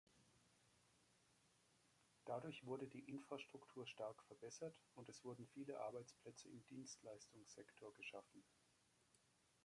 [2.25, 8.43] Dadurch wurde die Infrastruktur stark verbessert, und es wurden viele Arbeitsplätze im Dienstleistungssektor geschaffen.